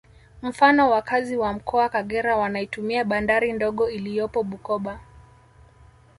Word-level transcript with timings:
Mfano 0.41 0.89
wakazi 0.89 1.37
wa 1.37 1.53
Mkoa 1.53 1.89
Kagera 1.89 2.37
wanaitumia 2.37 3.03
bandari 3.03 3.53
ndogo 3.53 3.89
iliyopo 3.89 4.43
Bukoba 4.43 4.99